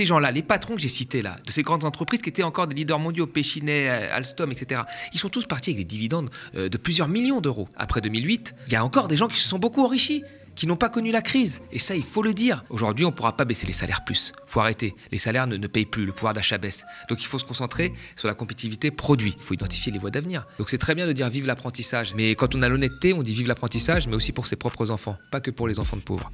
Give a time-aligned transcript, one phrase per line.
[0.00, 2.66] ces gens-là, les patrons que j'ai cités là, de ces grandes entreprises qui étaient encore
[2.66, 4.80] des leaders mondiaux, Péchinet, Alstom, etc.,
[5.12, 7.68] ils sont tous partis avec des dividendes de plusieurs millions d'euros.
[7.76, 10.24] Après 2008, il y a encore des gens qui se sont beaucoup enrichis
[10.56, 11.60] qui n'ont pas connu la crise.
[11.70, 12.64] Et ça, il faut le dire.
[12.70, 14.32] Aujourd'hui, on ne pourra pas baisser les salaires plus.
[14.46, 14.94] Il faut arrêter.
[15.12, 16.84] Les salaires ne, ne payent plus, le pouvoir d'achat baisse.
[17.10, 19.34] Donc il faut se concentrer sur la compétitivité produit.
[19.36, 20.46] Il faut identifier les voies d'avenir.
[20.58, 22.14] Donc c'est très bien de dire vive l'apprentissage.
[22.14, 25.18] Mais quand on a l'honnêteté, on dit vive l'apprentissage, mais aussi pour ses propres enfants,
[25.30, 26.30] pas que pour les enfants de pauvres.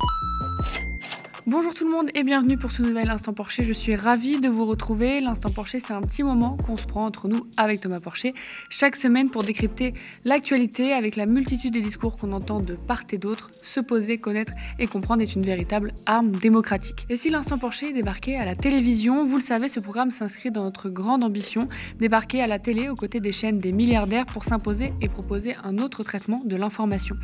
[1.49, 3.63] Bonjour tout le monde et bienvenue pour ce nouvel Instant Porcher.
[3.63, 5.21] Je suis ravie de vous retrouver.
[5.21, 8.35] L'Instant Porcher, c'est un petit moment qu'on se prend entre nous avec Thomas Porcher
[8.69, 13.19] chaque semaine pour décrypter l'actualité avec la multitude des discours qu'on entend de part et
[13.19, 13.53] d'autre.
[13.63, 17.07] Se poser, connaître et comprendre est une véritable arme démocratique.
[17.11, 20.51] Et si l'Instant Porcher est débarqué à la télévision, vous le savez, ce programme s'inscrit
[20.51, 21.69] dans notre grande ambition,
[22.01, 25.79] débarquer à la télé aux côtés des chaînes des milliardaires pour s'imposer et proposer un
[25.79, 27.17] autre traitement de l'information.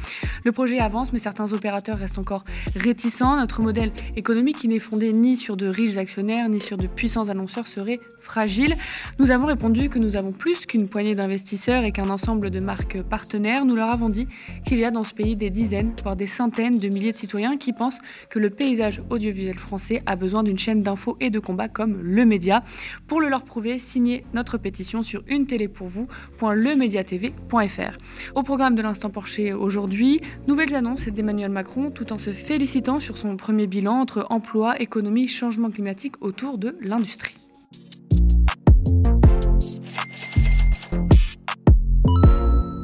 [0.44, 2.44] Le projet avance, mais certains opérateurs restent encore
[2.76, 3.36] réticents.
[3.36, 7.28] Notre modèle économique qui n'est fondée ni sur de riches actionnaires ni sur de puissants
[7.28, 8.76] annonceurs serait fragile.
[9.18, 13.02] Nous avons répondu que nous avons plus qu'une poignée d'investisseurs et qu'un ensemble de marques
[13.02, 13.64] partenaires.
[13.64, 14.26] Nous leur avons dit
[14.66, 17.56] qu'il y a dans ce pays des dizaines, voire des centaines de milliers de citoyens
[17.56, 21.68] qui pensent que le paysage audiovisuel français a besoin d'une chaîne d'infos et de combat
[21.68, 22.62] comme le média.
[23.06, 27.98] Pour le leur prouver, signez notre pétition sur une télé pour vous.lemediatv.fr.
[28.34, 33.16] Au programme de l'instant Porcher aujourd'hui, nouvelles annonces d'Emmanuel Macron tout en se félicitant sur
[33.16, 37.36] son premier bilan entre emploi, économie, changement climatique autour de l'industrie.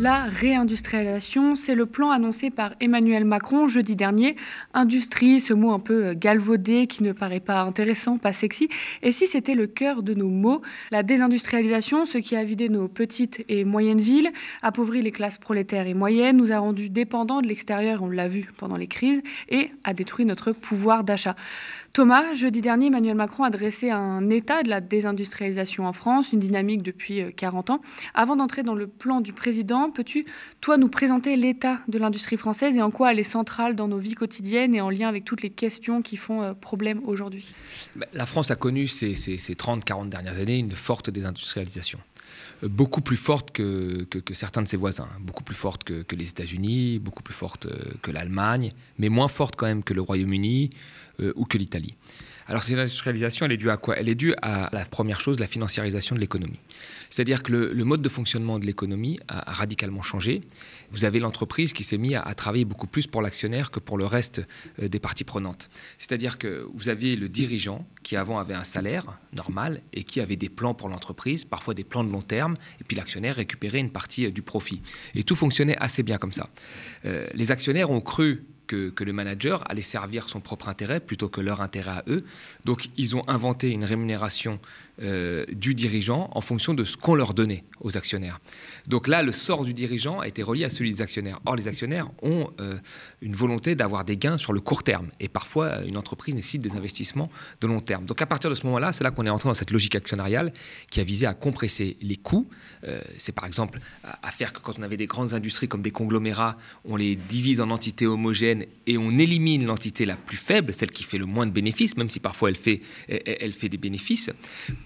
[0.01, 4.37] La réindustrialisation, c'est le plan annoncé par Emmanuel Macron jeudi dernier.
[4.73, 8.69] Industrie, ce mot un peu galvaudé qui ne paraît pas intéressant, pas sexy.
[9.03, 12.87] Et si c'était le cœur de nos mots, la désindustrialisation, ce qui a vidé nos
[12.87, 14.31] petites et moyennes villes,
[14.63, 18.49] appauvri les classes prolétaires et moyennes, nous a rendus dépendants de l'extérieur, on l'a vu
[18.57, 21.35] pendant les crises, et a détruit notre pouvoir d'achat.
[21.93, 26.39] Thomas, jeudi dernier, Emmanuel Macron a dressé un état de la désindustrialisation en France, une
[26.39, 27.81] dynamique depuis 40 euh, ans.
[28.15, 30.27] Avant d'entrer dans le plan du président, peux-tu,
[30.61, 33.99] toi, nous présenter l'état de l'industrie française et en quoi elle est centrale dans nos
[33.99, 37.53] vies quotidiennes et en lien avec toutes les questions qui font euh, problème aujourd'hui?
[37.97, 41.99] Bah, La France a connu ces, ces 30-40 dernières années une forte désindustrialisation
[42.63, 47.23] beaucoup plus forte que, certains de ses voisins, beaucoup plus forte que, les États-Unis, beaucoup
[47.23, 47.67] plus forte
[48.03, 50.71] que l'Allemagne, mais moins forte quand même que le Royaume-Uni,
[51.21, 51.97] euh, ou que l'Italie.
[52.49, 53.95] Alors cette industrialisation, elle est due à quoi?
[53.99, 56.59] Elle est due à la première chose, la financiarisation de l'économie.
[57.11, 60.41] C'est-à-dire que le, mode de fonctionnement de l'économie a, radicalement changé.
[60.91, 64.07] Vous avez l'entreprise qui s'est mise à, travailler beaucoup plus pour l'actionnaire que pour le
[64.07, 64.47] reste
[64.83, 65.69] euh, des parties prenantes.
[65.99, 70.37] C'est-à-dire que vous aviez le dirigeant qui avant avait un salaire normal et qui avait
[70.37, 73.93] des plans pour l'entreprise, parfois des plans de long terme, et puis l'actionnaire récupérait une
[73.93, 74.81] partie euh, du profit.
[75.15, 76.49] Et tout fonctionnait assez bien comme ça.
[77.35, 81.61] les actionnaires ont cru que, le manager allait servir son propre intérêt plutôt que leur
[81.61, 82.25] intérêt à eux.
[82.65, 84.61] Donc ils ont inventé une rémunération
[85.01, 88.41] euh, du dirigeant en fonction de ce qu'on leur donnait aux actionnaires.
[88.89, 91.39] Donc là, le sort du dirigeant a été relié à celui des actionnaires.
[91.47, 92.75] Or, les actionnaires ont euh,
[93.23, 95.07] une volonté d'avoir des gains sur le court terme.
[95.21, 98.07] Et parfois, une entreprise nécessite des investissements de long terme.
[98.07, 100.53] Donc à partir de ce moment-là, c'est là, qu'on est entré dans cette logique actionnariale
[100.91, 102.49] qui a visé à compresser les coûts.
[102.83, 105.93] Euh, c'est par exemple à, faire que quand on avait des grandes industries comme des
[105.93, 110.91] conglomérats, on les divise en entités homogènes et on élimine l'entité la plus faible, celle
[110.91, 114.33] qui fait le moins de bénéfices, même si parfois elle fait des bénéfices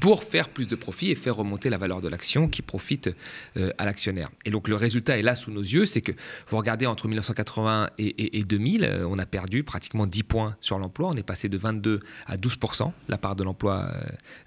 [0.02, 3.08] pour faire plus de profit et faire remonter la valeur de l'action qui profite
[3.56, 4.30] euh, à l'actionnaire.
[4.44, 6.10] Et donc le résultat est là sous nos yeux, c'est que
[6.48, 11.10] vous regardez entre 1980 et, 2000, euh, on a perdu pratiquement 10 points sur l'emploi,
[11.10, 13.92] on est passé de 22 à 12% la part de l'emploi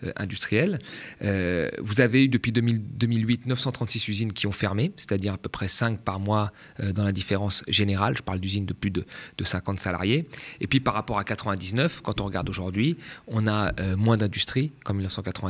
[0.04, 0.78] euh, industriel.
[1.22, 6.00] vous avez eu depuis 2008 936 usines qui ont fermé, c'est-à-dire à peu près 5
[6.00, 6.52] par mois
[6.94, 8.18] dans la différence générale.
[8.18, 9.06] Je parle d'usines de plus de,
[9.38, 10.28] de 50 salariés.
[10.60, 14.94] Et puis par rapport à 99, quand on regarde aujourd'hui, on a moins d'industrie qu'en
[14.94, 15.45] 1980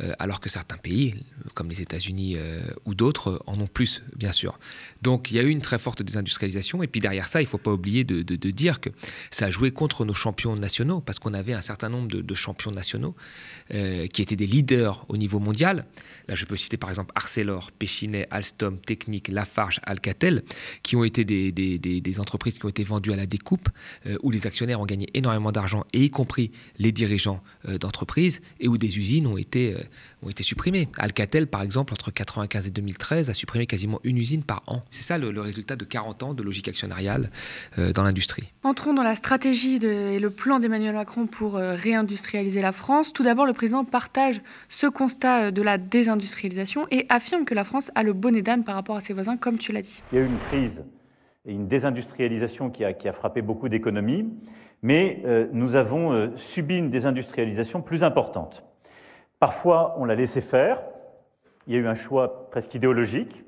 [0.00, 1.14] euh, alors que certains pays,
[1.54, 4.58] comme les États-Unis euh, ou d'autres, en ont plus, bien sûr.
[5.02, 6.82] Donc il y a eu une très forte désindustrialisation.
[6.82, 8.90] Et puis derrière ça, il ne faut pas oublier de, dire que
[9.30, 12.72] ça a joué contre nos champions nationaux, parce qu'on avait un certain nombre de, champions
[12.72, 13.14] nationaux
[13.72, 15.86] euh, qui étaient des leaders au niveau mondial.
[16.28, 20.42] Là, je peux citer par exemple Arcelor, Péchinet, Alstom, Technique, Lafarge, Alcatel,
[20.82, 23.68] qui ont été des, des, entreprises qui ont été vendues à la découpe,
[24.22, 27.42] où les actionnaires ont gagné énormément d'argent, et y compris les dirigeants
[27.80, 29.78] d'entreprise, et où des usines ont été, euh,
[30.22, 30.88] ont été supprimées.
[30.98, 34.82] Alcatel, par exemple, entre 1995 et 2013, a supprimé quasiment une usine par an.
[34.90, 37.30] C'est ça le, résultat de 40 ans de logique actionnariale
[37.78, 38.52] euh, dans l'industrie.
[38.62, 43.12] Entrons dans la stratégie et le plan d'Emmanuel Macron pour euh, réindustrialiser la France.
[43.12, 47.90] Tout d'abord, le président partage ce constat de la désindustrialisation et affirme que la France
[47.94, 50.02] a le bonnet d'âne par rapport à ses voisins, comme tu l'as dit.
[50.12, 50.84] Il y a eu une crise
[51.46, 54.26] et une désindustrialisation qui a, qui a frappé beaucoup d'économies.
[54.82, 58.64] mais euh, nous avons euh, subi une désindustrialisation plus importante.
[59.44, 60.82] Parfois, on l'a laissé faire.
[61.66, 63.44] Il y a eu un choix presque idéologique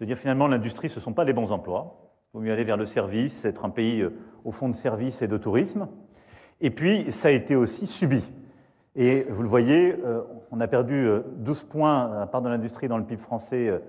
[0.00, 2.10] de dire finalement l'industrie, ce ne sont pas les bons emplois.
[2.26, 4.12] Il vaut mieux aller vers le service, être un pays euh,
[4.44, 5.86] au fond de service et de tourisme.
[6.60, 8.24] Et puis, ça a été aussi subi.
[8.96, 9.94] Et vous le voyez,
[10.50, 13.80] on a perdu 12 points à part de l'industrie dans le PIB français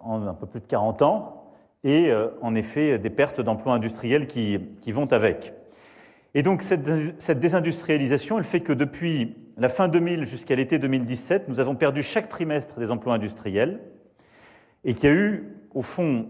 [0.00, 1.50] en un peu plus de 40 ans,
[1.82, 5.54] et en effet des pertes d'emplois industriels qui vont avec.
[6.36, 11.60] Et donc cette, désindustrialisation, elle fait que depuis la fin 2000 jusqu'à l'été 2017, nous
[11.60, 13.80] avons perdu chaque trimestre des emplois industriels
[14.84, 16.28] et qu'il y a eu, au fond,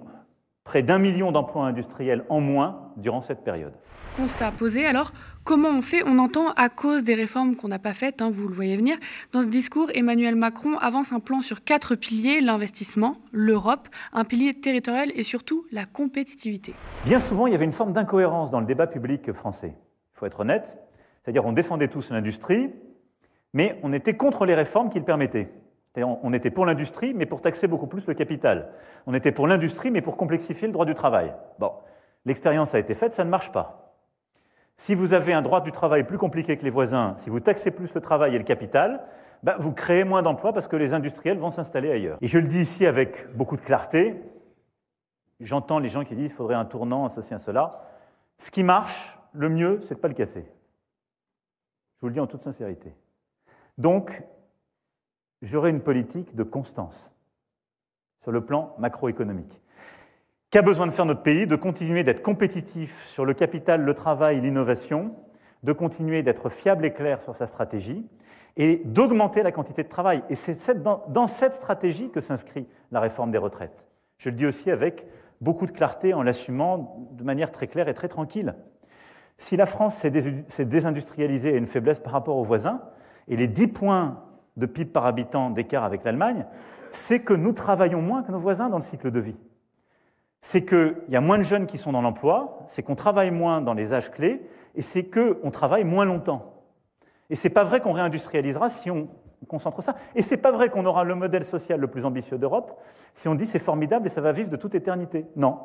[0.65, 3.73] près d'un million d'emplois industriels en moins durant cette période.
[4.17, 5.13] Constat posé, alors
[5.45, 6.03] comment on fait?
[6.07, 8.97] On entend à cause des réformes qu'on n'a pas faites, hein, vous le voyez venir.
[9.33, 14.55] Dans ce discours, Emmanuel Macron avance un plan sur quatre piliers, l'investissement, l'Europe, un pilier
[14.55, 16.75] territorial et surtout la compétitivité.
[17.05, 19.75] Bien souvent, il y avait une forme d'incohérence dans le débat public français
[20.17, 20.79] il faut être honnête.
[21.23, 22.71] C'est-à-dire on défendait tous l'industrie,
[23.57, 25.49] mais on était contre les réformes qui le permettaient.
[25.97, 28.69] On était pour l'industrie, mais pour taxer beaucoup plus le capital.
[29.07, 31.33] On était pour l'industrie, mais pour complexifier le droit du travail.
[31.59, 31.73] Bon,
[32.27, 33.95] l'expérience a été faite, ça ne marche pas.
[34.77, 37.71] Si vous avez un droit du travail plus compliqué que les voisins, si vous taxez
[37.71, 39.07] plus le travail et le capital,
[39.43, 42.19] bah, vous créez moins d'emplois parce que les industriels vont s'installer ailleurs.
[42.21, 44.23] Et je le dis ici avec beaucoup de clarté.
[45.41, 47.71] J'entends les gens qui disent qu'il faudrait un tournant, ceci, cela.
[48.37, 50.43] Ce qui marche, le mieux, c'est de ne pas le casser.
[50.43, 52.95] Je vous le dis en toute sincérité.
[53.79, 54.23] Donc,
[55.43, 57.13] j'aurai une politique de constance
[58.21, 59.61] sur le plan macroéconomique.
[60.51, 64.41] Qu'a besoin de faire notre pays De continuer d'être compétitif sur le capital, le travail,
[64.41, 65.15] l'innovation,
[65.63, 68.09] de continuer d'être fiable et clair sur sa stratégie,
[68.57, 70.23] et d'augmenter la quantité de travail?
[70.31, 73.87] Et c'est dans cette stratégie que s'inscrit la réforme des retraites.
[74.19, 75.07] Je le dis aussi avec
[75.43, 78.55] beaucoup de clarté en l'assumant de manière très claire et très tranquille.
[79.37, 82.81] Si la France s'est désindustrialisée et une faiblesse par rapport aux voisins,
[83.29, 84.23] et les 10 points
[84.57, 86.47] de PIB par habitant d'écart avec l'Allemagne,
[86.93, 89.37] c'est que nous travaillons moins que nos voisins dans le cycle de vie.
[90.41, 93.61] C'est qu'il y a moins de jeunes qui sont dans l'emploi, c'est qu'on travaille moins
[93.61, 96.55] dans les âges clés, et c'est qu'on travaille moins longtemps.
[97.31, 99.09] Et ce n'est pas vrai qu'on réindustrialisera si on
[99.49, 99.97] concentre ça.
[100.15, 102.79] Et ce n'est pas vrai qu'on aura le modèle social le plus ambitieux d'Europe
[103.15, 105.27] si on dit c'est formidable et ça va vivre de toute éternité.
[105.37, 105.59] Non.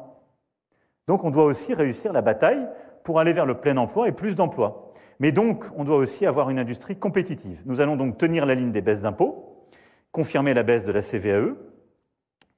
[1.07, 2.67] Donc on doit aussi réussir la bataille
[3.03, 4.90] pour aller vers le plein emploi et plus d'emplois.
[5.21, 7.61] Mais donc, on doit aussi avoir une industrie compétitive.
[7.65, 9.67] Nous allons donc tenir la ligne des baisses d'impôts,
[10.11, 11.53] confirmer la baisse de la CVAE,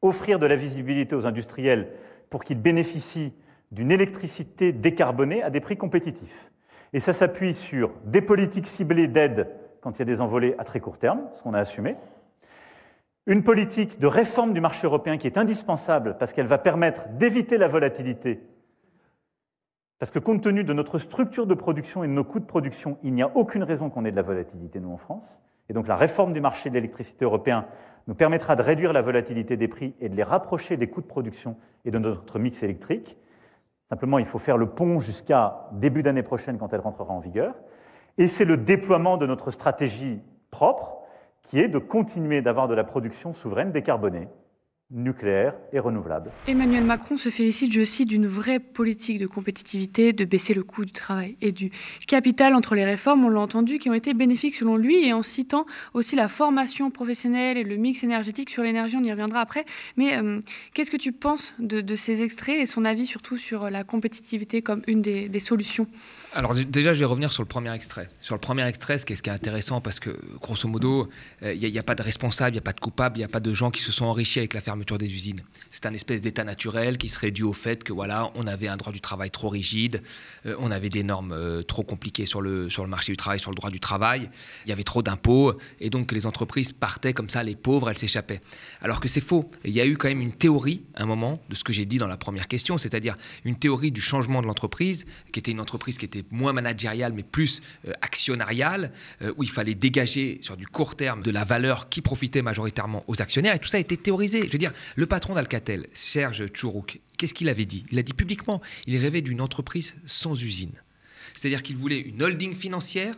[0.02, 1.90] offrir de la visibilité aux industriels
[2.30, 3.34] pour qu'ils bénéficient
[3.74, 6.52] d'une électricité décarbonée à des prix compétitifs.
[6.94, 9.50] Et ça s'appuie sur des politiques ciblées d'aide
[9.82, 11.98] quand il y a des envolées à très court terme, ce qu'on a assumé,
[13.26, 17.58] une politique de réforme du marché européen qui est indispensable parce qu'elle va permettre d'éviter
[17.58, 18.40] la volatilité
[20.00, 22.98] parce que compte tenu de notre structure de production et de nos coûts de production,
[23.04, 25.42] il n'y a aucune raison qu'on ait de la volatilité, nous, en France.
[25.70, 27.66] Et donc la réforme du marché de l'électricité européen
[28.08, 31.08] nous permettra de réduire la volatilité des prix et de les rapprocher des coûts de
[31.08, 31.56] production
[31.86, 33.18] et de notre mix électrique.
[33.90, 37.56] Simplement, il faut faire le pont jusqu'à début d'année prochaine quand elle rentrera en vigueur.
[38.18, 40.98] Et c'est le déploiement de notre stratégie propre
[41.44, 44.28] qui est de continuer d'avoir de la production souveraine décarbonée
[44.94, 46.32] nucléaire et renouvelable.
[46.48, 50.86] Emmanuel Macron se félicite, je cite, d'une vraie politique de compétitivité, de baisser le coût
[50.86, 51.72] du travail et du
[52.08, 55.24] capital entre les réformes, on l'a entendu, qui ont été bénéfiques selon lui, et en
[55.24, 59.66] citant aussi la formation professionnelle et le mix énergétique sur l'énergie, on y reviendra après.
[59.98, 60.40] Mais euh,
[60.74, 64.82] qu'est-ce que tu penses de, ces extraits et son avis surtout sur la compétitivité comme
[64.88, 65.88] une des solutions?
[66.36, 68.10] Alors déjà, je vais revenir sur le premier extrait.
[68.20, 70.10] Sur le premier extrait, ce qui est, intéressant, parce que
[70.42, 71.08] grosso modo,
[71.42, 73.26] il euh, n'y a, pas de responsable, il n'y a pas de coupable, il n'y
[73.26, 75.40] a pas de gens qui se sont enrichis avec la fermeture des usines.
[75.72, 78.76] C'est un espèce d'état naturel qui serait dû au fait que voilà, on avait un
[78.76, 80.02] droit du travail trop rigide,
[80.46, 83.40] euh, on avait des normes euh, trop compliquées sur le, sur le marché du travail,
[83.40, 84.30] sur le droit du travail,
[84.66, 87.98] il y avait trop d'impôts, et donc les entreprises partaient comme ça, les pauvres, elles
[87.98, 88.42] s'échappaient.
[88.82, 89.50] Alors que c'est faux.
[89.64, 91.98] Il y a eu quand même une théorie, un moment, de ce que j'ai dit
[91.98, 95.98] dans la première question, c'est-à-dire une théorie du changement de l'entreprise, qui était une entreprise
[95.98, 98.92] qui était moins managériale, mais plus euh, actionnariale,
[99.38, 103.22] où il fallait dégager sur du court terme de la valeur qui profitait majoritairement aux
[103.22, 103.56] actionnaires.
[103.56, 104.44] Et tout ça a été théorisé.
[104.46, 107.86] Je veux dire, le patron d'Alcatel, Serge Tchourouk, qu'est-ce qu'il avait dit?
[107.92, 110.74] Il a dit publiquement, il rêvait d'une entreprise sans usine.
[111.34, 113.16] C'est-à-dire qu'il voulait une holding financière,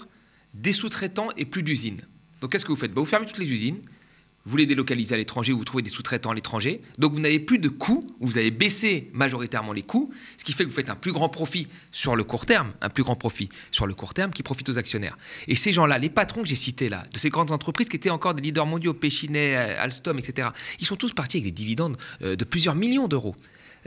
[0.54, 2.02] des sous-traitants et plus d'usines.
[2.42, 2.94] Donc qu'est-ce que vous faites?
[2.94, 3.80] Bah, Vous fermez toutes les usines,
[4.46, 6.82] vous voulez délocaliser à l'étranger, vous trouvez des sous-traitants à l'étranger.
[7.00, 10.64] Donc vous n'avez plus de coûts, vous avez baissé majoritairement les coûts, ce qui fait
[10.64, 13.50] que vous faites un plus grand profit sur le court terme, un plus grand profit
[13.72, 15.18] sur le court terme qui profite aux actionnaires.
[15.48, 18.12] Et ces gens-là, les patrons que j'ai cités là, de ces grandes entreprises qui étaient
[18.12, 20.50] encore des leaders mondiaux, Péchinet, Alstom, etc.,
[20.80, 23.36] ils sont tous partis avec des dividendes euh, de plusieurs millions d'euros.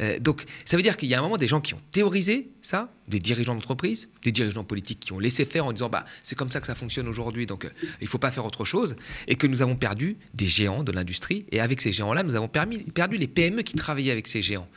[0.00, 2.50] Euh, donc, ça veut dire qu'il y a un moment des gens qui ont théorisé
[2.62, 6.36] ça, des dirigeants d'entreprise, des dirigeants politiques qui ont laissé faire en disant bah, c'est
[6.36, 8.96] comme ça que ça fonctionne aujourd'hui, donc euh, il ne faut pas faire autre chose,
[9.26, 11.46] et que nous avons perdu des géants de l'industrie.
[11.50, 14.68] Et avec ces géants-là, nous avons perdu les PME qui travaillaient avec ces géants.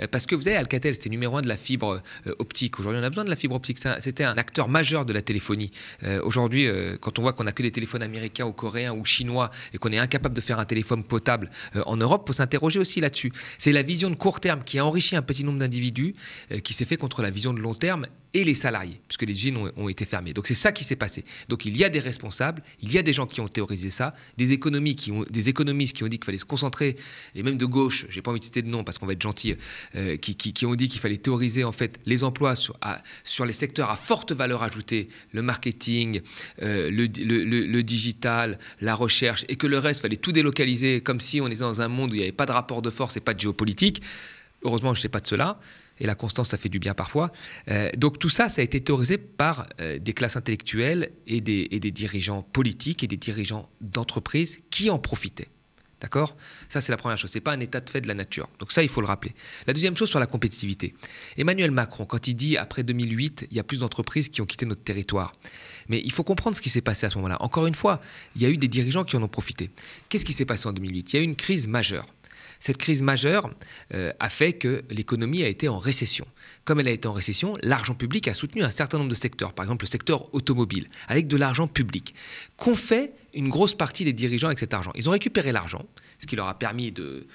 [0.00, 2.78] Euh, parce que vous savez, Alcatel, c'était numéro un de la fibre euh, optique.
[2.78, 3.78] Aujourd'hui, on a besoin de la fibre optique.
[4.00, 5.70] C'était un, acteur majeur de la téléphonie.
[6.02, 6.68] Euh, aujourd'hui,
[7.00, 9.90] quand on voit qu'on n'a que des téléphones américains ou coréens ou chinois et qu'on
[9.90, 11.50] est incapable de faire un téléphone potable
[11.86, 13.32] en Europe, faut s'interroger aussi là-dessus.
[13.58, 16.14] C'est la vision de court terme qui a enrichi un petit nombre d'individus
[16.64, 19.56] qui s'est fait contre la vision de long terme et les salariés, puisque les usines
[19.76, 20.32] ont, été fermées.
[20.32, 21.24] Donc c'est ça qui s'est passé.
[21.48, 24.14] Donc il y a des responsables, il y a des gens qui ont théorisé ça,
[24.36, 26.96] des, économies qui ont, économistes qui ont dit qu'il fallait se concentrer,
[27.34, 29.22] et même de gauche, j'ai pas envie de citer de nom parce qu'on va être
[29.22, 29.56] gentil,
[29.96, 32.76] euh, qui, ont dit qu'il fallait théoriser en fait les emplois sur,
[33.44, 36.20] les secteurs à forte valeur ajoutée, le marketing,
[36.62, 41.20] euh, le, le, le, digital, la recherche, et que le reste fallait tout délocaliser comme
[41.20, 43.16] si on était dans un monde où il n'y avait pas de rapport de force
[43.16, 44.02] et pas de géopolitique.
[44.62, 45.58] Heureusement, je ne sais pas de cela
[46.00, 47.30] et la constance, ça fait du bien parfois.
[47.68, 51.68] Euh, donc tout ça, ça a été théorisé par euh, des classes intellectuelles et des,
[51.90, 55.48] dirigeants politiques et des dirigeants d'entreprises qui en profitaient.
[56.00, 56.34] D'accord?
[56.70, 57.30] Ça, c'est la première chose.
[57.30, 58.48] Ce n'est pas un état de fait de la nature.
[58.58, 59.34] Donc ça, il faut le rappeler.
[59.66, 60.94] La deuxième chose sur la compétitivité.
[61.36, 64.64] Emmanuel Macron, quand il dit après 2008, il y a plus d'entreprises qui ont quitté
[64.64, 65.34] notre territoire.
[65.88, 67.36] Mais il faut comprendre ce qui s'est passé à ce moment-là.
[67.40, 68.00] Encore une fois,
[68.34, 69.70] il y a eu des dirigeants qui en ont profité.
[70.08, 72.06] Qu'est-ce qui s'est passé en 2008 Il y a eu une crise majeure.
[72.60, 73.50] Cette crise majeure
[73.94, 76.26] euh, a fait que l'économie a été en récession.
[76.64, 79.54] Comme elle a été en récession, l'argent public a soutenu un certain nombre de secteurs,
[79.54, 82.14] par exemple le secteur automobile, avec de l'argent public.
[82.58, 85.84] Qu'ont fait une grosse partie des dirigeants avec cet argent Ils ont récupéré l'argent,
[86.18, 87.26] ce qui leur a permis de,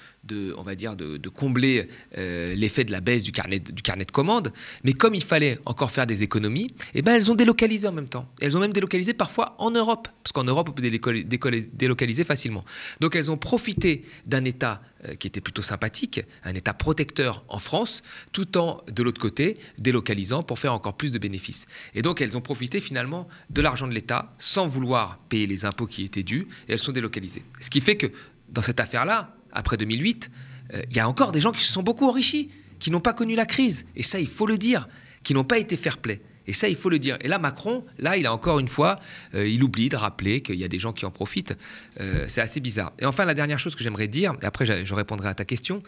[0.56, 4.10] on va dire, de, combler euh, l'effet de la baisse du carnet, du carnet de
[4.10, 4.52] commandes.
[4.84, 8.08] Mais comme il fallait encore faire des économies, eh ben, elles ont délocalisé en même
[8.08, 8.28] temps.
[8.40, 12.64] Elles ont même délocalisé parfois en Europe, parce qu'en Europe, on peut délocaliser facilement.
[13.00, 17.58] Donc elles ont profité d'un État euh, qui était plutôt sympathique, un État protecteur en
[17.58, 21.66] France, tout en, de l'autre côté, délocalisant pour faire encore plus de bénéfices.
[21.94, 25.85] Et donc elles ont profité finalement de l'argent de l'État sans vouloir payer les impôts
[25.86, 27.44] qui étaient dus, et elles sont délocalisées.
[27.60, 28.08] Ce qui fait que
[28.48, 30.30] dans cette affaire-là, après 2008,
[30.74, 33.12] euh, il y a encore des gens qui se sont beaucoup enrichis, qui n'ont pas
[33.12, 33.86] connu la crise.
[33.96, 34.88] Et ça, il faut le dire,
[35.22, 36.20] qui n'ont pas été fair-play.
[36.46, 37.16] Et ça, il faut le dire.
[37.20, 38.96] Et là, Macron, là, il a encore une fois,
[39.34, 41.56] euh, il oublie de rappeler qu'il y a des gens qui en profitent.
[42.00, 42.92] Euh, c'est assez bizarre.
[42.98, 45.82] Et enfin, la dernière chose que j'aimerais dire, et après je, répondrai à ta question,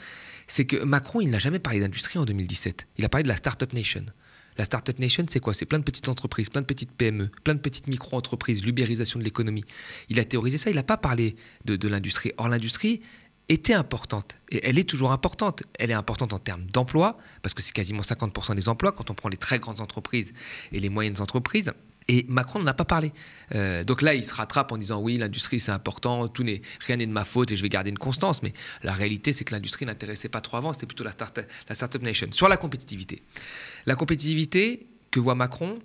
[0.47, 2.89] c'est que Macron, il n'a jamais parlé d'industrie en 2017.
[2.97, 4.05] Il a parlé de la Startup Nation.
[4.59, 5.55] La Startup Nation, c'est quoi?
[5.55, 9.25] C'est plein de petites entreprises, plein de petites PME, plein de petites micro-entreprises, l'ubérisation de
[9.25, 9.65] l'économie.
[10.09, 12.33] Il a théorisé ça, il n'a pas parlé de, l'industrie.
[12.37, 13.01] Or, l'industrie,
[13.49, 14.37] était importante.
[14.51, 15.63] Et elle est toujours importante.
[15.79, 19.15] Elle est importante en termes d'emploi, parce que c'est quasiment 50% des emplois quand on
[19.15, 20.33] prend les très grandes entreprises
[20.73, 21.73] et les moyennes entreprises.
[22.09, 23.13] Et Macron n'en a pas parlé.
[23.55, 26.97] Euh, donc là, il se rattrape en disant oui, l'industrie c'est important, tout n'est rien
[26.97, 28.43] n'est de ma faute et je vais garder une constance.
[28.43, 30.73] Mais la réalité, c'est que l'industrie n'intéressait pas trop avant.
[30.73, 32.29] C'était plutôt la start la startup nation.
[32.33, 33.23] Sur la compétitivité,
[33.87, 35.79] la compétitivité que voit Macron,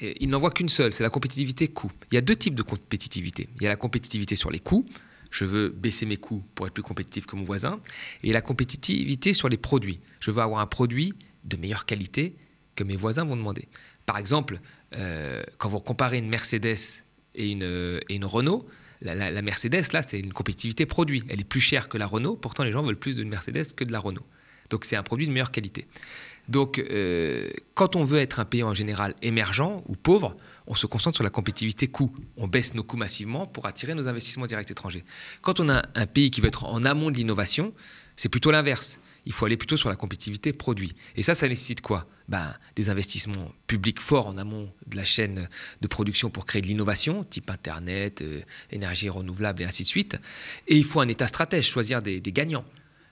[0.00, 1.92] il n'en voit qu'une seule, c'est la compétitivité coût.
[2.10, 3.50] Il y a deux types de compétitivité.
[3.56, 4.86] Il y a la compétitivité sur les coûts
[5.30, 7.80] je veux baisser mes coûts pour être plus compétitif que mon voisin,
[8.22, 10.00] et la compétitivité sur les produits.
[10.18, 11.14] Je veux avoir un produit
[11.44, 12.34] de meilleure qualité
[12.74, 13.68] que mes voisins vont demander.
[14.06, 14.60] Par exemple,
[14.96, 17.04] euh, quand vous comparez une Mercedes
[17.34, 18.66] et une, Renault,
[19.02, 21.22] la, Mercedes, là, c'est une compétitivité produit.
[21.28, 23.84] Elle est plus chère que la Renault, pourtant les gens veulent plus d'une Mercedes que
[23.84, 24.26] de la Renault.
[24.68, 25.86] Donc c'est un produit de meilleure qualité.
[26.48, 30.86] Donc euh, quand on veut être un pays en général émergent ou pauvre, on se
[30.86, 32.12] concentre sur la compétitivité coût.
[32.36, 35.04] On baisse nos coûts massivement pour attirer nos investissements directs étrangers.
[35.42, 37.72] Quand on a un pays qui veut être en amont de l'innovation,
[38.16, 39.00] c'est plutôt l'inverse.
[39.26, 40.94] Il faut aller plutôt sur la compétitivité produit.
[41.16, 42.06] Et ça, ça nécessite quoi?
[42.28, 45.48] Ben, Des investissements publics forts en amont de la chaîne
[45.80, 50.16] de production pour créer de l'innovation, type Internet, euh, énergie renouvelable et ainsi de suite.
[50.68, 52.64] Et il faut un État stratège, choisir des gagnants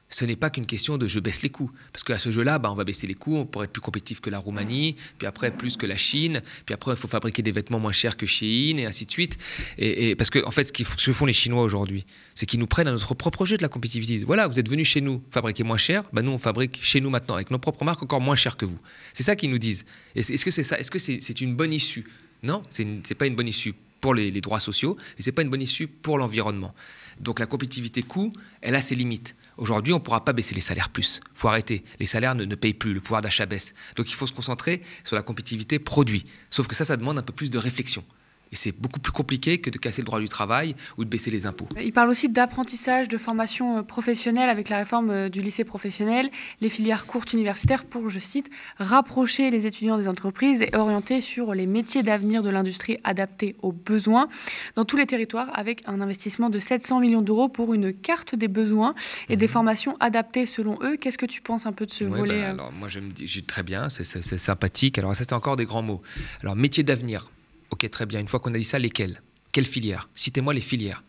[0.08, 1.70] ce n'est pas qu'une question de je baisse les coûts.
[1.92, 4.20] Parce qu'à ce jeu-là, bah, on va baisser les coûts, on pourrait être plus compétitif
[4.20, 7.52] que la Roumanie, puis après plus que la Chine, puis après il faut fabriquer des
[7.52, 9.38] vêtements moins chers que Chine, et ainsi de suite.
[9.76, 12.88] Et, parce que en fait, ce que font les Chinois aujourd'hui, c'est qu'ils nous prennent
[12.88, 14.24] à notre propre jeu de la compétitivité.
[14.24, 17.10] Voilà, vous êtes venus chez nous fabriquer moins cher, bah, nous on fabrique chez nous
[17.10, 18.78] maintenant avec nos propres marques encore moins cher que vous.
[19.12, 19.84] C'est ça qu'ils nous disent.
[20.14, 22.06] Est-ce que c'est ça Est-ce que c'est une bonne issue?
[22.42, 25.42] Non, ce n'est pas une bonne issue pour les, les droits sociaux, et c'est pas
[25.42, 26.72] une bonne issue pour l'environnement.
[27.20, 29.34] Donc la compétitivité coût, elle a ses limites.
[29.58, 31.20] Aujourd'hui, on ne pourra pas baisser les salaires plus.
[31.34, 31.84] Il faut arrêter.
[31.98, 33.74] Les salaires ne, payent plus, le pouvoir d'achat baisse.
[33.96, 36.24] Donc il faut se concentrer sur la compétitivité produit.
[36.48, 38.04] Sauf que ça, ça demande un peu plus de réflexion.
[38.52, 41.30] Et c'est beaucoup plus compliqué que de casser le droit du travail ou de baisser
[41.30, 41.68] les impôts.
[41.80, 46.30] Il parle aussi d'apprentissage, de formation euh, professionnelle avec la réforme euh, du lycée professionnel,
[46.60, 51.54] les filières courtes universitaires pour, je cite, rapprocher les étudiants des entreprises et orienter sur
[51.54, 54.28] les métiers d'avenir de l'industrie adaptés aux besoins
[54.76, 58.48] dans tous les territoires avec un investissement de 700 millions d'euros pour une carte des
[58.48, 58.94] besoins
[59.28, 59.52] et des mhm.
[59.52, 60.96] formations adaptées selon eux.
[60.96, 63.10] Qu'est-ce que tu penses un peu de ce volet bah, euh alors, Moi, je me
[63.10, 64.04] dis très bien, c'est
[64.38, 64.98] sympathique.
[64.98, 66.02] Alors ça, c'est encore des grands mots.
[66.42, 67.30] Alors, métier d'avenir.
[67.70, 68.20] Ok, très bien.
[68.20, 69.22] Une fois qu'on a dit ça, lesquels
[69.52, 70.08] Quelles filières?
[70.14, 71.02] Citez-moi les filières.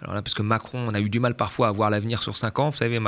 [0.00, 2.36] Alors là, parce que Macron, on a eu du mal parfois à voir l'avenir sur
[2.36, 2.70] 5 ans.
[2.70, 3.00] Vous savez,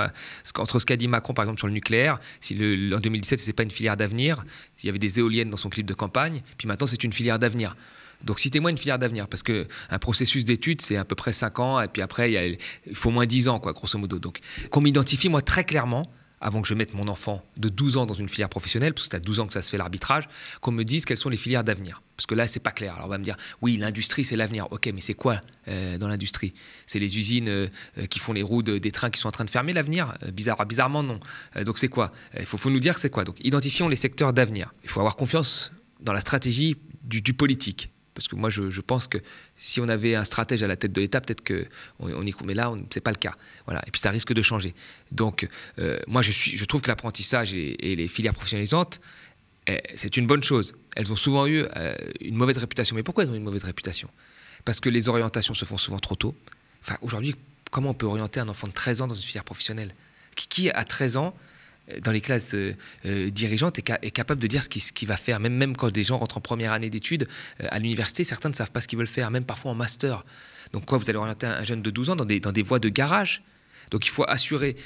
[0.57, 3.45] entre ce qu'a dit Macron, par exemple, sur le nucléaire, si le, en 2017, ce
[3.45, 4.45] n'était pas une filière d'avenir,
[4.83, 7.39] il y avait des éoliennes dans son clip de campagne, puis maintenant, c'est une filière
[7.39, 7.77] d'avenir.
[8.25, 11.81] Donc citez-moi une filière d'avenir, parce qu'un processus d'études, c'est à peu près 5 ans,
[11.81, 14.19] et puis après, il, faut moins 10 ans, quoi, grosso modo.
[14.19, 18.07] Donc qu'on m'identifie, moi, très clairement, avant que je mette mon enfant de 12 ans
[18.07, 20.29] dans une filière professionnelle, parce que c'est à 12 ans que ça se fait l'arbitrage,
[20.61, 22.03] qu'on me dise quelles sont les filières d'avenir.
[22.17, 22.95] Parce que là, c'est pas clair.
[22.95, 24.67] Alors on va me dire, oui, l'industrie, c'est l'avenir.
[24.73, 26.53] Ok, mais c'est quoi euh, dans l'industrie?
[26.87, 27.69] C'est les usines euh,
[27.99, 30.15] euh, qui font les roues des trains qui sont en train de fermer l'avenir?
[30.33, 31.21] Bizarre, Bizarrement, non.
[31.65, 32.13] donc c'est quoi?
[32.39, 33.25] Il faut, nous dire c'est quoi.
[33.25, 34.75] Donc identifions les secteurs d'avenir.
[34.85, 37.91] Il faut avoir confiance dans la stratégie du politique.
[38.19, 39.19] Parce que moi, je, pense que
[39.57, 41.65] si on avait un stratège à la tête de l'État, peut-être qu'on
[42.01, 43.37] on y mais là, ce n'est pas le cas.
[43.65, 43.81] Voilà.
[43.87, 44.75] Et puis ça risque de changer.
[45.13, 45.47] Donc,
[45.79, 49.01] euh, moi, je, trouve que l'apprentissage et, les filières professionnalisantes,
[49.69, 50.75] eh, c'est une bonne chose.
[50.97, 52.97] Elles ont souvent eu euh, une mauvaise réputation.
[52.97, 54.11] Mais pourquoi elles ont une mauvaise réputation?
[54.65, 56.35] Parce que les orientations se font souvent trop tôt.
[57.03, 57.37] Aujourd'hui,
[57.71, 59.95] comment on peut orienter un enfant de 13 ans dans une filière professionnelle?
[60.35, 61.37] Qui, qui, à 13 ans,
[62.03, 62.75] dans les classes euh,
[63.07, 65.41] euh, dirigeantes est, capable de dire ce qu'il va faire.
[65.41, 67.27] Même, même quand des gens rentrent en première année d'études
[67.61, 70.25] euh, à l'université, certains ne savent pas ce qu'ils veulent faire, même parfois en master.
[70.73, 72.79] Donc quoi, vous allez orienter un, jeune de 12 ans dans des, dans des voies
[72.79, 73.43] de garage.
[73.91, 74.77] Donc il faut assurer,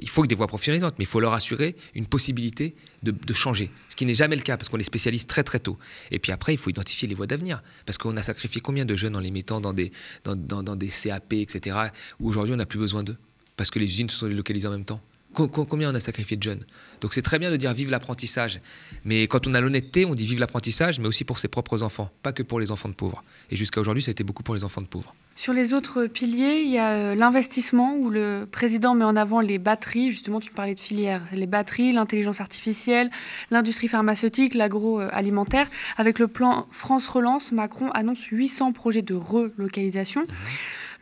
[0.00, 3.70] il faut que des voies professionnalisantes, mais il faut leur assurer une possibilité de, changer,
[3.88, 5.78] ce qui n'est jamais le cas parce qu'on les spécialise très très tôt.
[6.10, 8.94] Et puis après, il faut identifier les voies d'avenir, parce qu'on a sacrifié combien de
[8.94, 9.90] jeunes en les mettant dans des,
[10.24, 11.78] dans, dans des CAP, etc.,
[12.20, 13.16] où aujourd'hui on n'a plus besoin d'eux,
[13.56, 15.00] parce que les usines se sont délocalisées en même temps.
[15.32, 16.64] Combien on a sacrifié de jeunes
[17.00, 18.60] Donc c'est très bien de dire vive l'apprentissage.
[19.04, 22.10] Mais quand on a l'honnêteté, on dit vive l'apprentissage, mais aussi pour ses propres enfants,
[22.22, 23.22] pas que pour les enfants de pauvres.
[23.50, 25.14] Et jusqu'à aujourd'hui, ça a été beaucoup pour les enfants de pauvres.
[25.34, 29.40] Sur les autres piliers, il y a euh, l'investissement où le président met en avant
[29.40, 30.10] les batteries.
[30.10, 31.22] Justement, tu parlais de filières.
[31.32, 33.10] Les batteries, l'intelligence artificielle,
[33.50, 35.68] l'industrie pharmaceutique, l'agroalimentaire.
[35.96, 40.22] Avec le plan France Relance, Macron annonce 800 projets de relocalisation.
[40.22, 40.32] Mmh.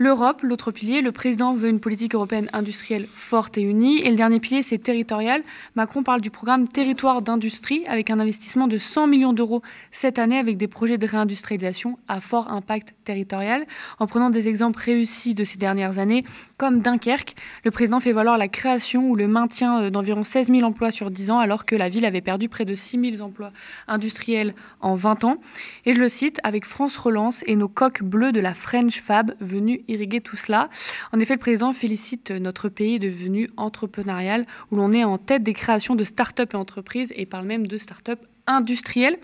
[0.03, 4.01] L'Europe, l'autre pilier, le président veut une politique européenne industrielle forte et unie.
[4.01, 5.43] Et le dernier pilier, c'est territorial.
[5.75, 9.61] Macron parle du programme Territoire d'industrie avec un investissement de 100 millions d'euros
[9.91, 13.67] cette année avec des projets de réindustrialisation à fort impact territorial.
[13.99, 16.25] En prenant des exemples réussis de ces dernières années,
[16.57, 17.35] comme Dunkerque,
[17.65, 21.11] le président fait valoir la création ou le maintien euh, d'environ 16 000 emplois sur
[21.11, 23.53] 10 ans alors que la ville avait perdu près de 6 000 emplois
[23.87, 25.37] industriels en 20 ans.
[25.85, 29.35] Et je le cite, avec France Relance et nos coques bleues de la French Fab
[29.41, 30.71] venus irriguer tout cela.
[31.13, 35.55] En effet, le président félicite notre pays devenu entrepreneurial, où l'on est en tête des
[35.55, 39.19] créations de start-up et entreprises, et parle même de start-up industrielles.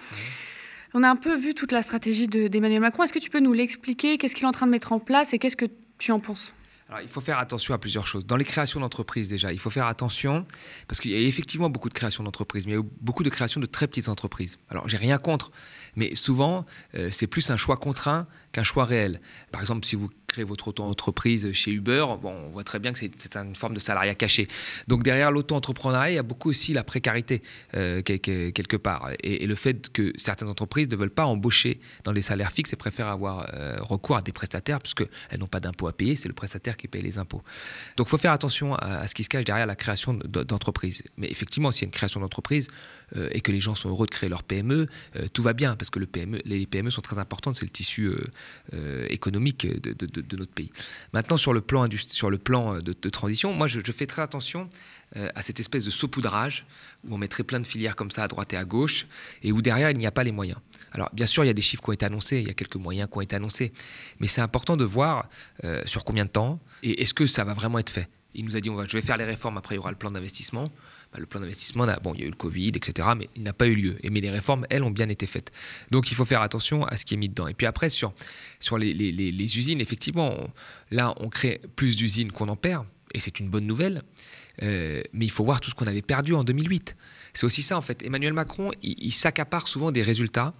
[0.94, 3.02] On a un peu vu toute la stratégie d'Emmanuel Macron.
[3.02, 4.18] Est-ce que tu peux nous l'expliquer?
[4.18, 5.66] Qu'est-ce qu'il est en train de mettre en place et qu'est-ce que
[5.98, 6.54] tu en penses?
[6.88, 8.24] Alors, il faut faire attention à plusieurs choses.
[8.24, 10.46] Dans les créations d'entreprises, déjà, il faut faire attention
[10.86, 13.88] parce qu'il y a effectivement beaucoup de créations d'entreprises, mais beaucoup de créations de très
[13.88, 14.58] petites entreprises.
[14.70, 15.50] Alors, j'ai rien contre,
[15.96, 19.20] mais souvent, euh, c'est plus un choix contraint qu'un choix réel.
[19.52, 20.08] Par exemple, si vous
[20.44, 24.14] votre auto-entreprise chez Uber, bon, on voit très bien que c'est une forme de salariat
[24.14, 24.48] caché.
[24.88, 27.42] Donc derrière l'auto-entrepreneuriat, il y a beaucoup aussi la précarité
[27.74, 29.10] euh, quelque part.
[29.22, 32.76] Et, le fait que certaines entreprises ne veulent pas embaucher dans des salaires fixes et
[32.76, 36.34] préfèrent avoir euh, recours à des prestataires puisqu'elles n'ont pas d'impôts à payer, c'est le
[36.34, 37.42] prestataire qui paye les impôts.
[37.96, 41.04] Donc il faut faire attention à, ce qui se cache derrière la création d'entreprises.
[41.16, 42.68] Mais effectivement, s'il y a une création d'entreprise
[43.14, 44.88] euh, et que les gens sont heureux de créer leur PME,
[45.32, 48.12] tout va bien parce que PME, les PME sont très importantes, c'est le tissu
[49.08, 50.70] économique de, notre pays.
[51.12, 54.68] Maintenant, sur le plan, sur le plan euh, de, transition, moi, je, fais très attention
[55.16, 56.66] euh, à cette espèce de saupoudrage
[57.06, 59.06] où on mettrait plein de filières comme ça à droite et à gauche
[59.42, 60.58] et où derrière, il n'y a pas les moyens.
[60.92, 62.54] Alors, bien sûr, il y a des chiffres qui ont été annoncés, il y a
[62.54, 63.72] quelques moyens qui ont été annoncés,
[64.20, 65.28] mais c'est important de voir
[65.64, 68.08] euh, sur combien de temps et est-ce que ça va vraiment être fait?
[68.36, 69.90] Il nous a dit, on va, je vais faire les réformes, après il y aura
[69.90, 70.64] le plan d'investissement.
[71.12, 73.52] Bah, le plan d'investissement, bon, il y a eu le Covid, etc., mais il n'a
[73.52, 73.96] pas eu lieu.
[74.02, 75.50] Et, mais les réformes, elles, ont bien été faites.
[75.90, 77.48] Donc il faut faire attention à ce qui est mis dedans.
[77.48, 78.12] Et puis après, sur,
[78.60, 80.36] sur les, les, usines, effectivement,
[80.90, 84.02] là, on crée plus d'usines qu'on en perd, et c'est une bonne nouvelle.
[84.62, 86.96] Euh, mais il faut voir tout ce qu'on avait perdu en 2008.
[87.34, 88.02] C'est aussi ça, en fait.
[88.02, 90.54] Emmanuel Macron, il s'accapare souvent des résultats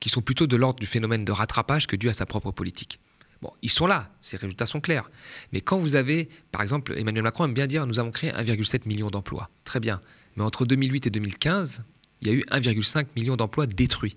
[0.00, 2.98] qui sont plutôt de l'ordre du phénomène de rattrapage que dû à sa propre politique.
[3.42, 5.10] Bon, ils sont là, ces résultats sont clairs.
[5.52, 8.86] Mais quand vous avez, par exemple, Emmanuel Macron aime bien dire nous avons créé 1,7
[8.86, 9.50] million d'emplois.
[9.64, 10.00] Très bien.
[10.36, 11.84] Mais entre 2008 et 2015,
[12.20, 14.16] il y a eu 1,5 million d'emplois détruits.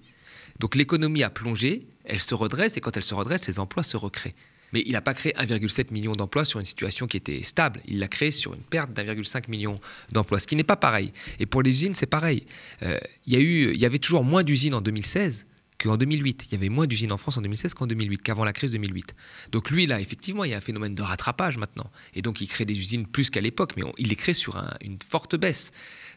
[0.60, 3.96] Donc l'économie a plongé, Elle se redresse et quand elle se redresse, les emplois se
[3.96, 4.34] recréent.
[4.74, 7.80] Mais il n'a pas créé 1,7 million d'emplois sur une situation qui était stable.
[7.86, 9.80] Il l'a créé sur une perte d'1,5 million
[10.12, 11.14] d'emplois, ce qui n'est pas pareil.
[11.40, 12.46] Et pour les usines, c'est pareil.
[12.82, 15.46] Euh, il, y avait toujours moins d'usines en 2016
[15.78, 16.46] qu'en 2008.
[16.48, 19.16] Il y avait moins d'usines en France en 2016 qu'en 2008, qu'avant la crise 2008.
[19.52, 21.90] Donc lui, là, effectivement, il y a un phénomène de rattrapage maintenant.
[22.16, 24.98] Et donc il crée des usines plus qu'à l'époque, mais il les crée sur une
[25.06, 25.72] forte baisse.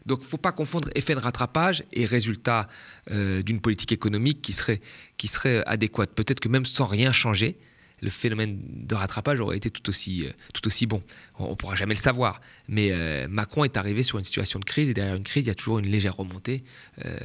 [0.05, 2.67] Donc il ne faut pas confondre effet de rattrapage et résultat
[3.11, 4.81] euh, d'une politique économique qui serait,
[5.17, 6.11] qui serait adéquate.
[6.13, 7.57] Peut-être que même sans rien changer,
[8.01, 11.01] le phénomène de rattrapage aurait été tout aussi, euh, tout aussi bon.
[11.39, 12.41] On ne pourra jamais le savoir.
[12.67, 15.47] Mais euh, Macron est arrivé sur une situation de crise et derrière une crise, il
[15.47, 16.63] y a toujours une légère remontée.
[17.05, 17.17] Euh,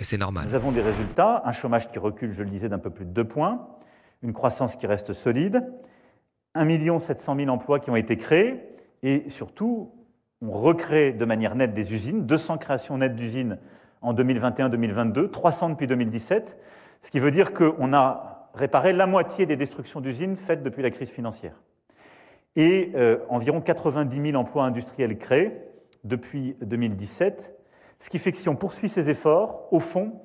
[0.00, 0.46] c'est normal.
[0.48, 3.10] Nous avons des résultats, un chômage qui recule, je le disais, d'un peu plus de
[3.10, 3.66] 2 points,
[4.22, 5.62] une croissance qui reste solide,
[6.54, 8.56] 1 700 000 emplois qui ont été créés
[9.02, 9.92] et surtout,
[10.40, 13.58] on recrée de manière nette des usines, 200 créations nettes d'usines
[14.00, 16.58] en 2021-2022, 300 depuis 2017,
[17.02, 20.90] ce qui veut dire qu'on a réparer la moitié des destructions d'usines faites depuis la
[20.90, 21.54] crise financière.
[22.56, 25.52] Et euh, environ 90 000 emplois industriels créés
[26.04, 27.54] depuis 2017,
[27.98, 30.20] ce qui fait que si on poursuit ces efforts, au fond,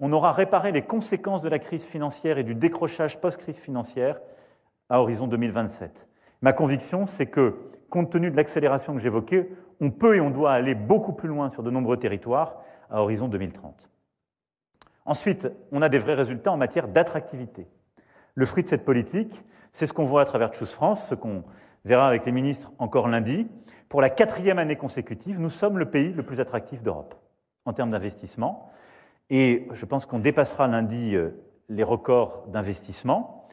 [0.00, 4.20] on aura réparé les conséquences de la crise financière et du décrochage post-crise financière
[4.88, 6.06] à horizon 2027.
[6.42, 7.54] Ma conviction, c'est que,
[7.90, 9.48] compte tenu de l'accélération que j'évoquais,
[9.80, 13.28] on peut et on doit aller beaucoup plus loin sur de nombreux territoires à horizon
[13.28, 13.88] 2030.
[15.04, 17.66] Ensuite, on a des vrais résultats en matière d'attractivité.
[18.34, 21.44] Le fruit de cette politique, c'est ce qu'on voit à travers Choose France, ce qu'on
[21.84, 23.48] verra avec les ministres encore lundi.
[23.88, 27.14] Pour la quatrième année consécutive, nous sommes le pays le plus attractif d'Europe
[27.64, 28.70] en termes d'investissement.
[29.30, 31.30] Et je pense qu'on dépassera lundi euh,
[31.68, 33.48] les records d'investissement.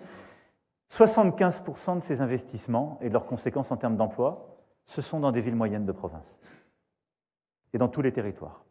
[0.92, 5.42] 75% de ces investissements et de leurs conséquences en termes d'emploi, ce sont dans des
[5.42, 6.36] villes moyennes de province
[7.74, 8.66] et dans tous les territoires.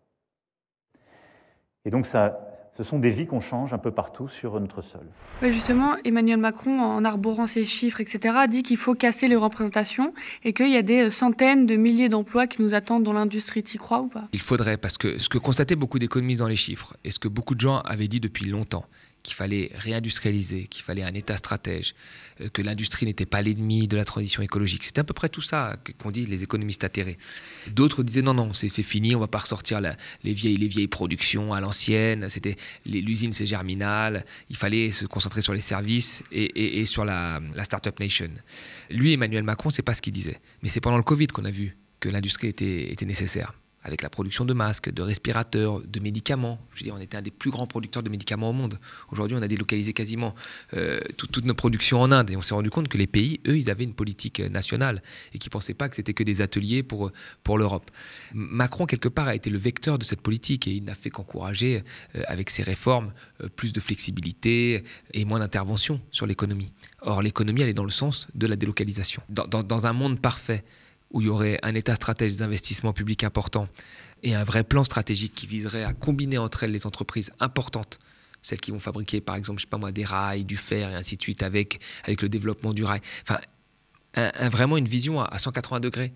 [1.87, 5.07] Et donc ça, ce sont des vies qu'on change un peu partout sur notre sol.
[5.43, 10.53] justement, Emmanuel Macron, en arborant ces chiffres, etc., dit qu'il faut casser les représentations et
[10.53, 13.61] qu'il y a des centaines de milliers d'emplois qui nous attendent dans l'industrie.
[13.61, 14.29] y crois ou pas?
[14.33, 17.29] Il faudrait, parce que ce que constataient beaucoup d'économistes dans les chiffres, et ce que
[17.29, 18.85] beaucoup de gens avaient dit depuis longtemps,
[19.23, 21.95] qu'il fallait réindustrialiser, qu'il fallait un État stratège,
[22.41, 24.85] euh, que l'industrie n'était pas l'ennemi de la transition écologique.
[24.85, 27.19] C'était à peu près tout ça qu'ont dit les économistes atterrés.
[27.73, 30.89] D'autres disaient non, non, c'est fini, on ne va pas ressortir les, vieilles, les vieilles
[30.89, 32.57] productions à l'ancienne, c'était
[32.87, 38.31] l'usine c'est germinal, il fallait se concentrer sur les services et, sur la, Startup Nation.
[38.91, 40.41] Lui, Emmanuel Macron, c'est pas ce qu'il disait.
[40.63, 44.45] Mais c'est pendant le Covid qu'on a vu que l'industrie était nécessaire avec la production
[44.45, 46.59] de masques, de respirateurs, de médicaments.
[46.75, 48.79] Je veux dire, on était un des plus grands producteurs de médicaments au monde.
[49.11, 50.35] Aujourd'hui, on a délocalisé quasiment
[50.75, 53.57] euh, toutes nos productions en Inde et on s'est rendu compte que les pays, eux,
[53.57, 56.43] ils avaient une politique euh, nationale et qu'ils ne pensaient pas que c'était que des
[56.43, 57.11] ateliers pour,
[57.43, 57.91] pour l'Europe.
[58.35, 61.83] Macron, quelque part, a été le vecteur de cette politique et il n'a fait qu'encourager,
[62.17, 63.13] euh, avec ses réformes,
[63.57, 66.73] plus de flexibilité et moins d'intervention sur l'économie.
[67.01, 69.23] Or, l'économie, elle est dans le sens de la délocalisation.
[69.29, 70.65] dans un monde parfait,
[71.11, 73.69] où il y aurait un état stratège d'investissement public important
[74.23, 77.99] et un vrai plan stratégique qui viserait à combiner entre elles les entreprises importantes,
[78.43, 80.95] celles qui vont fabriquer par exemple, je sais pas moi, des rails, du fer et
[80.95, 83.01] ainsi de suite avec, avec le développement du rail.
[83.23, 83.41] Enfin,
[84.51, 86.13] vraiment une vision à, 180 degrés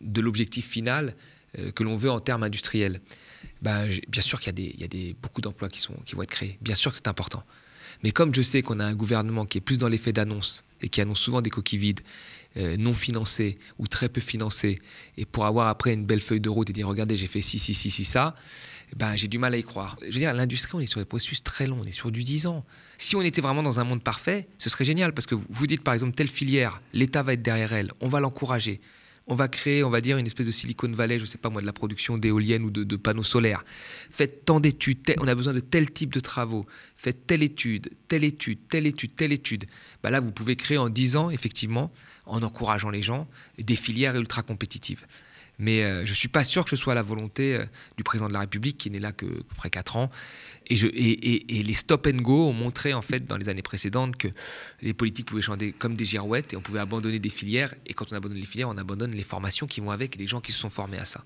[0.00, 1.14] de l'objectif final
[1.58, 3.00] euh, que l'on veut en termes industriels.
[3.62, 6.22] Ben, bien sûr qu'il y a, des, y a des, beaucoup d'emplois qui, qui vont
[6.22, 6.58] être créés.
[6.60, 7.42] Bien sûr que c'est important.
[8.02, 10.88] Mais comme je sais qu'on a un gouvernement qui est plus dans l'effet d'annonce et
[10.88, 12.00] qui annonce souvent des coquilles vides
[12.56, 14.80] euh, non financés ou très peu financés,
[15.18, 17.58] et pour avoir après une belle feuille de route et dire regardez, j'ai fait ci,
[17.58, 18.34] ci, ci, ci, ça,
[18.94, 19.96] ben, j'ai du mal à y croire.
[20.00, 22.22] Je veux dire, l'industrie, on est sur des processus très longs, on est sur du
[22.22, 22.64] 10 ans.
[22.98, 25.82] Si on était vraiment dans un monde parfait, ce serait génial, parce que vous dites
[25.82, 28.80] par exemple telle filière, l'État va être derrière elle, on va l'encourager
[29.26, 31.50] on va créer, on va dire, une espèce de Silicon Valley, je ne sais pas
[31.50, 33.64] moi, de la production d'éoliennes ou de, panneaux solaires.
[34.10, 36.64] Faites tant d'études, on a besoin de tel type de travaux.
[36.96, 39.64] Faites telle étude, telle étude, telle étude, telle étude.
[40.02, 41.92] Bah là, vous pouvez créer en 10 ans, effectivement,
[42.24, 43.26] en encourageant les gens,
[43.58, 45.06] des filières ultra compétitives.
[45.58, 47.64] Mais euh, je ne suis pas sûr que ce soit la volonté euh,
[47.96, 50.10] du président de la République, qui n'est là que près 4 ans.
[50.68, 54.28] Et, et, les stop and go ont montré, en fait, dans les années précédentes, que
[54.82, 57.72] les politiques pouvaient changer comme des girouettes et on pouvait abandonner des filières.
[57.86, 60.26] Et quand on abandonne les filières, on abandonne les formations qui vont avec et les
[60.26, 61.24] gens qui se sont formés à ça.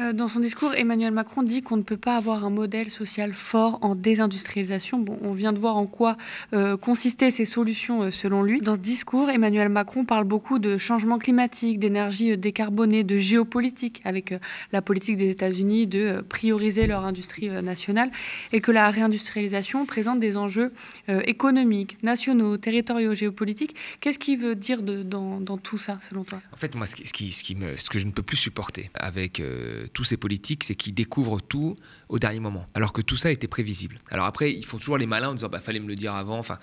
[0.00, 3.32] Euh, dans son discours, Emmanuel Macron dit qu'on ne peut pas avoir un modèle social
[3.32, 4.98] fort en désindustrialisation.
[4.98, 6.16] Bon, on vient de voir en quoi
[6.52, 8.60] euh, consistaient ces solutions euh, selon lui.
[8.60, 14.34] Dans ce discours, Emmanuel Macron parle beaucoup de changement climatique, d'énergie décarbonée, de géopolitique, avec
[14.72, 18.10] la politique des États-Unis de prioriser leur industrie nationale,
[18.52, 20.72] et que la réindustrialisation présente des enjeux
[21.08, 23.74] économiques, nationaux, territoriaux, géopolitiques.
[24.00, 26.40] Qu'est-ce qu'il veut dire dans, tout ça, selon toi?
[26.52, 29.42] En fait, moi, ce que je ne peux plus supporter avec
[29.88, 31.76] tous ces politiques, c'est qu'ils découvrent tout
[32.08, 34.00] au dernier moment, alors que tout ça était prévisible.
[34.10, 36.38] Alors après, ils font toujours les malins en disant, bah fallait me le dire avant.
[36.38, 36.58] Enfin,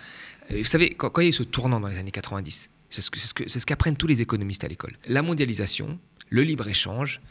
[0.49, 3.65] vous savez, quand, il y a eu ce tournant dans les années 90, c'est ce
[3.65, 4.95] qu'apprennent tous les économistes à l'école.
[5.07, 7.21] La mondialisation, le libre-échange,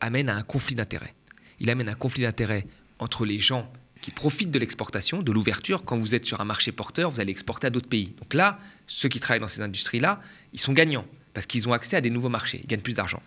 [0.00, 1.14] amène à un conflit d'intérêts.
[1.60, 2.66] Il amène un conflit d'intérêts
[2.98, 5.84] entre les gens qui profitent de l'exportation, de l'ouverture.
[5.84, 8.14] Quand vous êtes sur un marché porteur, vous allez exporter à d'autres pays.
[8.20, 10.20] Donc là, ceux qui travaillent dans ces industries-là,
[10.52, 13.20] ils sont gagnants parce qu'ils ont accès à des nouveaux marchés, ils gagnent plus d'argent.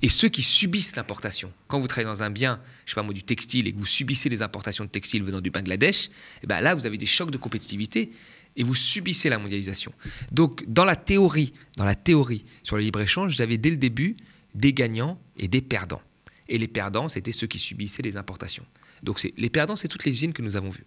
[0.00, 3.14] Et ceux qui subissent l'importation, quand vous travaillez dans un bien, je sais pas moi,
[3.14, 6.08] du textile, et que vous subissez les importations de textile venant du Bangladesh,
[6.42, 8.10] eh ben là, vous avez des chocs de compétitivité
[8.56, 9.92] et vous subissez la mondialisation.
[10.32, 14.16] Donc, dans la théorie, dans la théorie sur le libre-échange, vous avez dès le début
[14.54, 16.02] des gagnants et des perdants.
[16.48, 18.64] Et les perdants, c'était ceux qui subissaient les importations.
[19.02, 20.84] Donc les perdants, c'est toutes les usines que nous avons vues.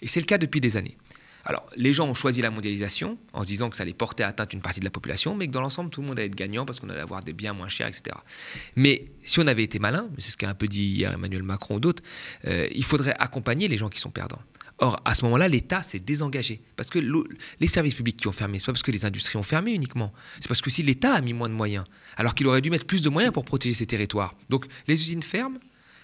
[0.00, 0.96] Et c'est le cas depuis des années.
[1.44, 4.52] Alors, les gens ont choisi la mondialisation en se disant que ça allait porter atteinte
[4.52, 6.64] une partie de la population, mais que dans l'ensemble, tout le monde allait être gagnant
[6.64, 8.16] parce qu'on allait avoir des biens moins chers, etc.
[8.76, 11.76] Mais si on avait été malin, c'est ce qu'a un peu dit hier Emmanuel Macron
[11.76, 12.02] ou d'autres,
[12.46, 14.42] euh, il faudrait accompagner les gens qui sont perdants.
[14.78, 16.60] Or, à ce moment-là, l'État s'est désengagé.
[16.76, 16.98] Parce que
[17.60, 19.72] les services publics qui ont fermé, ce n'est pas parce que les industries ont fermé
[19.72, 20.12] uniquement.
[20.40, 21.84] C'est parce que si l'État a mis moins de moyens,
[22.16, 24.34] alors qu'il aurait dû mettre plus de moyens pour protéger ces territoires.
[24.48, 25.58] Donc, les usines ferment,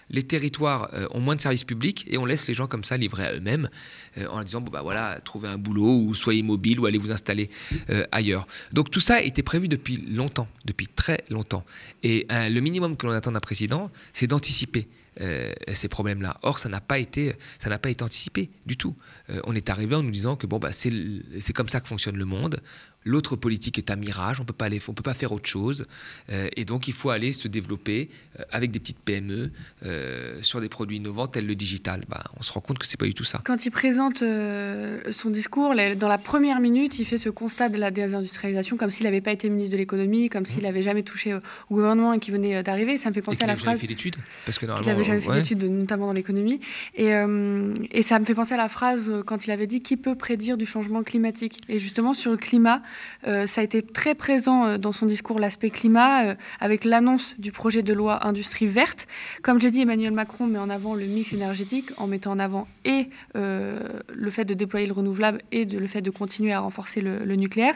[0.09, 2.97] les territoires euh, ont moins de services publics et on laisse les gens comme ça
[2.97, 3.69] livrés à eux-mêmes
[4.17, 6.97] euh, en leur disant bon bah voilà trouvez un boulot ou soyez mobile ou allez
[6.97, 7.49] vous installer
[7.89, 8.47] euh, ailleurs.
[8.71, 11.65] Donc tout ça été prévu depuis longtemps, depuis très longtemps.
[12.03, 14.87] Et le minimum que l'on attend d'un président, c'est d'anticiper.
[15.73, 16.37] ces problèmes-là.
[16.43, 18.95] Or, ça n'a pas été, ça n'a pas été anticipé du tout.
[19.43, 22.25] on est arrivé en nous disant que bon, bah, c'est comme ça que fonctionne le
[22.25, 22.61] monde.
[23.05, 25.85] L'autre politique est un mirage, on on peut pas faire autre chose,
[26.29, 29.51] euh, et donc il faut aller se développer euh, avec des petites PME
[29.85, 32.03] euh, sur des produits innovants tels le digital.
[32.09, 33.41] Bah, on se rend compte que c'est pas du tout ça.
[33.45, 34.23] Quand il présente
[35.11, 39.05] son discours, dans la première minute, il fait ce constat de la désindustrialisation comme s'il
[39.05, 41.39] n'avait pas été ministre de l'économie, comme s'il n'avait jamais touché au
[41.75, 42.97] gouvernement et qu'il venait d'arriver.
[42.97, 43.77] Ça me fait penser à la phrase.
[43.77, 44.91] Il fait d'études, parce que normalement.
[44.91, 46.59] Il n'avait jamais fait d'études, notamment dans l'économie,
[46.95, 47.11] et,
[47.91, 50.57] et ça me fait penser à la phrase quand il avait dit qui peut prédire
[50.57, 51.61] du changement climatique?
[51.69, 52.81] Et justement sur le climat.
[53.27, 57.35] Euh, ça a été très présent euh, dans son discours l'aspect climat, euh, avec l'annonce
[57.37, 59.07] du projet de loi industrie verte.
[59.41, 62.67] Comme j'ai dit, Emmanuel Macron met en avant le mix énergétique en mettant en avant
[62.85, 67.35] et le fait de déployer le renouvelable et le fait de continuer à renforcer le,
[67.35, 67.75] nucléaire.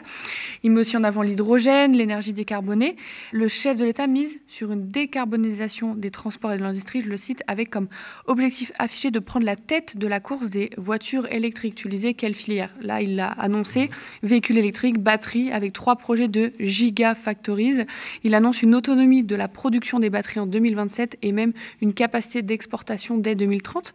[0.62, 2.96] Il met aussi en avant l'hydrogène, l'énergie décarbonée.
[3.32, 7.16] Le chef de l'État mise sur une décarbonisation des transports et de l'industrie, je le
[7.16, 7.88] cite, avec comme
[8.26, 11.74] objectif affiché de prendre la tête de la course des voitures électriques.
[11.74, 12.70] Tu disais quelle filière?
[12.80, 13.90] Là, il l'a annoncé,
[14.22, 17.84] véhicules électriques, batteries, avec trois projets de gigafactories.
[18.24, 22.42] Il annonce une autonomie de la production des batteries en 2027 et même une capacité
[22.42, 23.94] d'exportation dès 2030.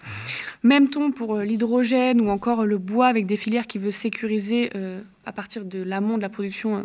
[0.63, 4.69] Même ton pour euh, l'hydrogène ou encore le bois avec des filières qui veut sécuriser
[4.76, 6.84] euh, à partir de l'amont de la production euh,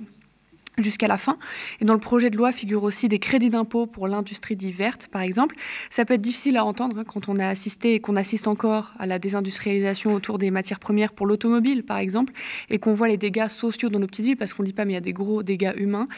[0.79, 1.39] jusqu'à la fin.
[1.81, 5.23] Et dans le projet de loi figurent aussi des crédits d'impôt pour l'industrie diverte, par
[5.23, 5.57] exemple.
[5.91, 8.93] Ça peut être difficile à entendre hein, quand on a assisté et qu'on assiste encore
[8.99, 12.33] à la désindustrialisation autour des matières premières pour l'automobile, par exemple,
[12.71, 14.85] et qu'on voit les dégâts sociaux dans nos petites villes, parce qu'on ne dit pas,
[14.85, 16.09] mais il y a des gros dégâts humains.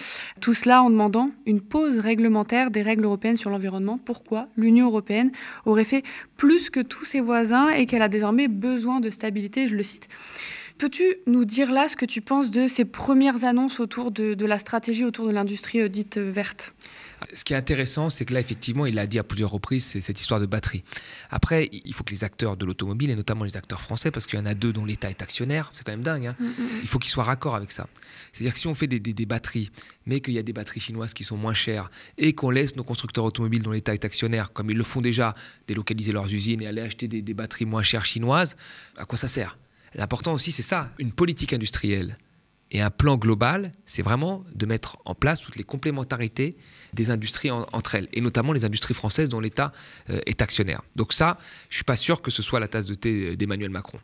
[0.40, 3.98] Tout cela en demandant une pause réglementaire des règles européennes sur l'environnement.
[3.98, 5.32] Pourquoi l'Union européenne
[5.64, 6.02] aurait fait
[6.36, 10.08] plus que tous ses voisins et qu'elle a désormais besoin de stabilité, je le cite.
[10.78, 14.58] Peux-tu nous dire là ce que tu penses de ces premières annonces autour de, la
[14.58, 16.74] stratégie autour de l'industrie euh, dite euh, verte?
[17.32, 20.02] Ce qui est intéressant, c'est que là, effectivement, il a dit à plusieurs reprises, c'est
[20.02, 20.84] cette histoire de batterie.
[21.30, 24.38] Après, il faut que les acteurs de l'automobile, et notamment les acteurs français, parce qu'il
[24.38, 26.48] y en a deux dont l'État est actionnaire, c'est quand même dingue, hein, mm, mm,
[26.48, 26.80] mm.
[26.82, 27.88] il faut qu'ils soient raccord avec ça.
[28.32, 29.70] C'est-à-dire que si on fait des, batteries,
[30.04, 32.84] mais qu'il y a des batteries chinoises qui sont moins chères, et qu'on laisse nos
[32.84, 35.32] constructeurs automobiles dont l'État est actionnaire, comme ils le font déjà,
[35.68, 38.56] délocaliser leurs usines et aller acheter des batteries moins chères chinoises,
[38.98, 39.56] à quoi ça sert?
[39.96, 42.16] L'important aussi, c'est ça, une politique industrielle
[42.70, 46.56] et un plan global, c'est vraiment de mettre en place toutes les complémentarités
[46.94, 49.72] des industries entre elles, et notamment les industries françaises dont l'État
[50.10, 50.82] euh, est actionnaire.
[50.96, 53.36] Donc ça, je ne suis pas sûr que ce soit la tasse de thé euh,
[53.36, 53.98] d'Emmanuel Macron.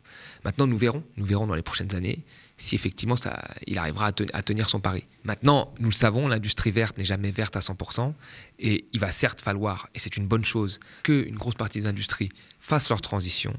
[0.45, 2.23] Maintenant, nous verrons, nous verrons dans les prochaines années
[2.55, 5.03] si effectivement ça, il arrivera à, tenir son pari.
[5.23, 8.13] Maintenant, nous le savons, l'industrie verte n'est jamais verte à 100%,
[8.59, 12.29] et il va certes falloir, et c'est une bonne chose, qu'une grosse partie des industries
[12.59, 13.53] fassent leur transition,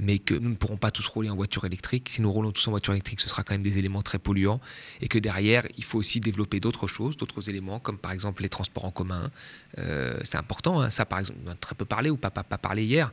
[0.00, 2.08] mais que nous ne pourrons pas tous rouler en voiture électrique.
[2.08, 4.60] Si nous roulons tous en voiture électrique, ce sera quand même des éléments très polluants,
[5.00, 8.48] et que derrière, il faut aussi développer d'autres choses, d'autres éléments, comme par exemple les
[8.48, 9.30] transports en commun.
[9.78, 10.90] Euh, c'est important, hein.
[10.90, 13.12] ça par exemple, on a très peu parlé ou pas, pas, parlé hier,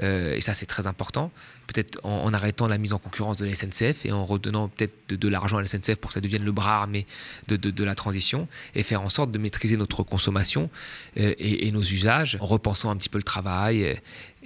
[0.00, 1.32] euh, et ça c'est très important.
[1.66, 5.28] Peut-être en, arrêtant la mise en concurrence de la SNCF et en redonnant peut-être de,
[5.28, 7.06] l'argent à la SNCF pour que ça devienne le bras armé
[7.48, 10.70] de, de, la transition, et faire en sorte de maîtriser notre consommation
[11.16, 13.96] euh, et, et, nos usages, en repensant un petit peu le travail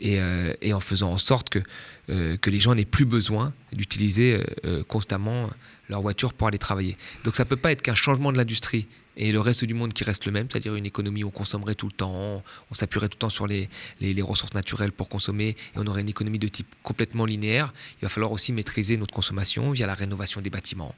[0.01, 1.61] et, en faisant en sorte que,
[2.09, 4.41] que les gens n'aient plus besoin d'utiliser
[4.89, 5.51] constamment
[5.89, 6.97] leur voiture pour aller travailler.
[7.25, 8.87] Donc ça ne peut pas être qu'un changement de l'industrie
[9.17, 11.75] et le reste du monde qui reste le même, c'est-à-dire une économie où on consommerait
[11.75, 13.69] tout le temps, on s'appuierait tout le temps sur les,
[14.01, 17.75] les, ressources naturelles pour consommer, et on aurait une économie de type complètement linéaire.
[18.01, 20.95] Il va falloir aussi maîtriser notre consommation via la rénovation des bâtiments,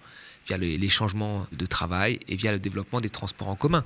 [0.46, 3.84] via les changements de travail et via le développement des transports en commun.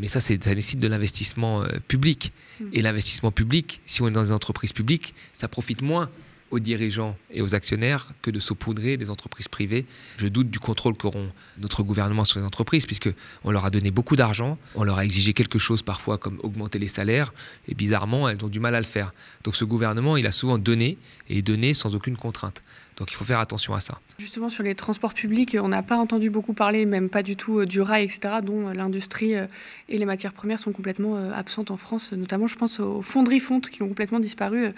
[0.00, 2.32] Mais ça, ça nécessite de l'investissement euh, public.
[2.60, 2.64] Mmh.
[2.72, 6.10] Et l'investissement public, si on est dans des entreprises publiques, ça profite moins
[6.50, 9.86] aux dirigeants et aux actionnaires que de saupoudrer des entreprises privées.
[10.16, 14.16] Je doute du contrôle qu'auront notre gouvernement sur les entreprises, puisqu'on leur a donné beaucoup
[14.16, 17.32] d'argent, on leur a exigé quelque chose parfois comme augmenter les salaires,
[17.68, 19.14] et bizarrement, elles ont du mal à le faire.
[19.44, 22.62] Donc ce gouvernement, il a souvent donné, et donné sans aucune contrainte.
[23.00, 23.98] Donc il faut faire attention à ça.
[24.18, 27.60] Justement, sur les transports publics, on n'a pas entendu beaucoup parler, même pas du tout,
[27.60, 29.46] euh, du rail, etc., dont euh, l'industrie euh,
[29.88, 33.70] et les matières premières sont complètement absentes en France, notamment, je pense, aux fonderies fontes
[33.70, 34.68] qui ont complètement disparu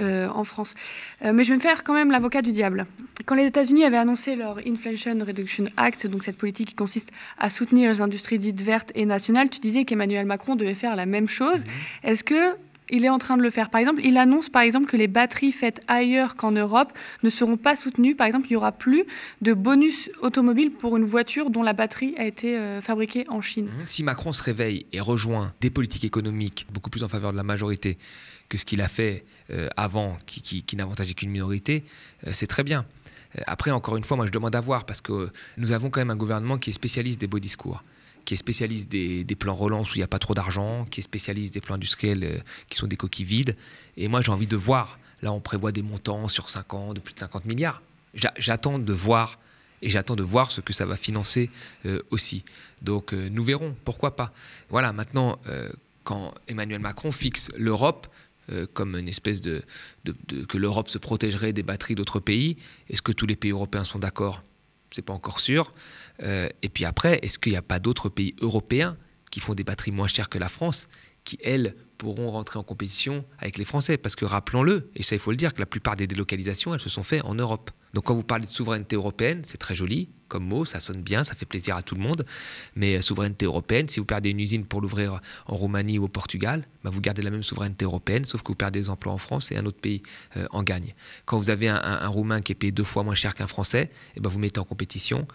[0.00, 0.74] en France.
[1.22, 2.86] mais je vais me faire quand même l'avocat du diable.
[3.24, 7.48] Quand les États-Unis avaient annoncé leur Inflation Reduction Act, donc cette politique qui consiste à
[7.48, 11.28] soutenir les industries dites vertes et nationales, tu disais qu'Emmanuel Macron devait faire la même
[11.28, 11.60] chose.
[11.60, 12.08] Mm-hmm.
[12.10, 12.56] Est-ce que
[12.92, 13.70] il est en train de le faire.
[13.70, 17.56] Par exemple, il annonce par exemple que les batteries faites ailleurs qu'en Europe ne seront
[17.56, 18.14] pas soutenues.
[18.14, 19.04] Par exemple, il n'y aura plus
[19.40, 23.66] de bonus automobile pour une voiture dont la batterie a été euh, fabriquée en Chine.
[23.66, 23.86] Mhm.
[23.86, 27.42] Si Macron se réveille et rejoint des politiques économiques beaucoup plus en faveur de la
[27.42, 27.98] majorité
[28.50, 31.84] que ce qu'il a fait euh, avant, qui, n'avantageait qu'une minorité,
[32.26, 32.84] euh, c'est très bien.
[33.46, 36.10] Après, encore une fois, moi je demande à voir parce que nous avons quand même
[36.10, 37.82] un gouvernement qui est spécialiste des beaux discours
[38.24, 41.02] qui est spécialiste des, plans relance où il n'y a pas trop d'argent, qui est
[41.02, 43.56] spécialiste des plans industriels euh, qui sont des coquilles vides.
[43.96, 44.98] Et moi, j'ai envie de voir.
[45.22, 47.82] Là, on prévoit des montants sur 5 ans de plus de 50 milliards.
[48.38, 49.38] J'attends de voir
[49.80, 51.50] et j'attends de voir ce que ça va financer
[51.86, 52.44] euh, aussi.
[52.82, 53.74] Donc, euh, nous verrons.
[53.84, 54.32] Pourquoi pas?
[54.68, 54.92] Voilà.
[54.92, 55.38] Maintenant,
[56.04, 58.06] quand Emmanuel Macron fixe l'Europe
[58.74, 59.62] comme une espèce de,
[60.04, 62.56] de que l'Europe se protégerait des batteries d'autres pays,
[62.90, 64.42] est-ce que tous les pays européens sont d'accord?
[64.90, 65.72] C'est pas encore sûr.
[66.22, 68.96] Euh, et puis après, est-ce qu'il n'y a pas d'autres pays européens
[69.30, 70.88] qui font des batteries moins chères que la France,
[71.24, 73.96] qui, elles, pourront rentrer en compétition avec les Français?
[73.96, 76.80] Parce que rappelons-le, et ça il faut le dire, que la plupart des délocalisations, elles
[76.80, 77.70] se sont faites en Europe.
[77.94, 81.24] Donc quand vous parlez de souveraineté européenne, c'est très joli comme mot, ça sonne bien,
[81.24, 82.24] ça fait plaisir à tout le monde.
[82.74, 86.08] Mais euh, souveraineté européenne, si vous perdez une usine pour l'ouvrir en Roumanie ou au
[86.08, 89.18] Portugal, bah, vous gardez la même souveraineté européenne, sauf que vous perdez des emplois en
[89.18, 90.02] France et un autre pays
[90.38, 90.94] euh, en gagne.
[91.26, 93.90] Quand vous avez un, Roumain qui est payé deux fois moins cher qu'un Français, et
[94.16, 95.26] eh ben vous mettez en compétition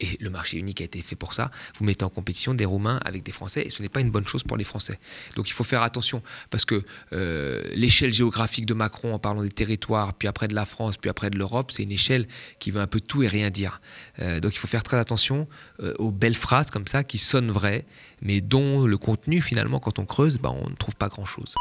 [0.00, 3.00] et le marché unique a été fait pour ça, vous mettez en compétition des Roumains
[3.04, 4.98] avec des Français, et ce n'est pas une bonne chose pour les Français.
[5.36, 9.50] Donc il faut faire attention, parce que euh, l'échelle géographique de Macron, en parlant des
[9.50, 12.26] territoires, puis après de la France, puis après de l'Europe, c'est une échelle
[12.58, 13.80] qui veut un peu tout et rien dire.
[14.18, 15.46] Euh, donc il faut faire très attention
[15.80, 17.86] euh, aux belles phrases comme ça, qui sonnent vraies,
[18.20, 21.54] mais dont le contenu, finalement, quand on creuse, ben, on ne trouve pas grand-chose.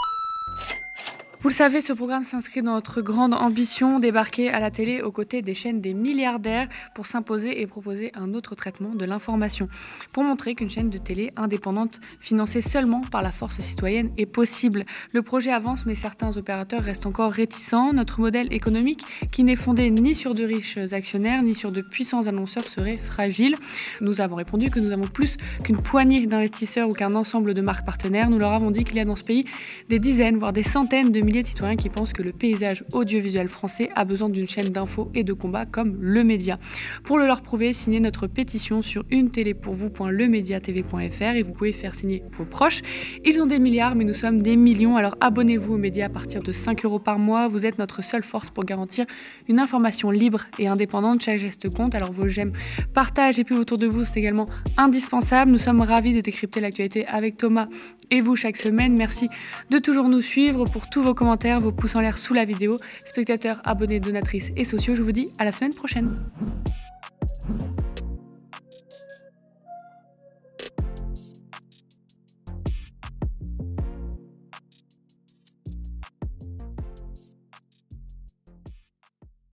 [1.43, 5.11] Vous le savez, ce programme s'inscrit dans notre grande ambition, débarquer à la télé aux
[5.11, 9.67] côtés des chaînes des milliardaires pour s'imposer et proposer un autre traitement de l'information.
[10.13, 14.85] Pour montrer qu'une chaîne de télé indépendante, financée seulement par la force citoyenne, est possible.
[15.13, 17.91] Le projet avance, mais certains opérateurs restent encore réticents.
[17.91, 19.03] Notre modèle économique,
[19.33, 23.57] qui n'est fondé ni sur de riches actionnaires, ni sur de puissants annonceurs, serait fragile.
[23.99, 27.85] Nous avons répondu que nous avons plus qu'une poignée d'investisseurs ou qu'un ensemble de marques
[27.85, 28.29] partenaires.
[28.29, 29.43] Nous leur avons dit qu'il y a dans ce pays
[29.89, 33.47] des dizaines, voire des centaines de milliers de citoyens qui pensent que le paysage audiovisuel
[33.47, 36.59] français a besoin d'une chaîne d'infos et de combat comme le média.
[37.03, 42.45] Pour le leur prouver, signez notre pétition sur une et vous pouvez faire signer vos
[42.45, 42.81] proches.
[43.25, 46.41] Ils ont des milliards, mais nous sommes des millions, alors abonnez-vous aux médias à partir
[46.41, 47.47] de 5 euros par mois.
[47.47, 49.05] Vous êtes notre seule force pour garantir
[49.47, 51.21] une information libre et indépendante.
[51.21, 52.51] Chaque geste compte, alors vos j'aime,
[52.93, 55.51] partage et puis autour de vous, c'est également indispensable.
[55.51, 57.67] Nous sommes ravis de décrypter l'actualité avec Thomas
[58.11, 58.95] et vous chaque semaine.
[58.97, 59.29] Merci
[59.69, 62.77] de toujours nous suivre pour tous vos commentaires, vos pouces en l'air sous la vidéo.
[63.05, 66.09] Spectateurs, abonnés, donatrices et sociaux, je vous dis à la semaine prochaine.